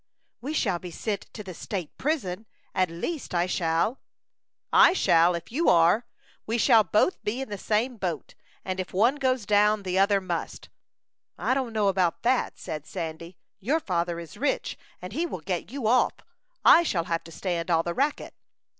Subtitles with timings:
[0.41, 3.99] "We shall be sent to the state prison at least I shall."
[4.73, 6.07] "I shall, if you are;
[6.47, 8.33] we shall both be in the same boat,
[8.65, 10.69] and if one goes down the other must."
[11.37, 15.69] "I don't know about that," said Sandy; "your father is rich, and he will get
[15.71, 16.13] you off.
[16.65, 18.33] I shall have to stand all the racket."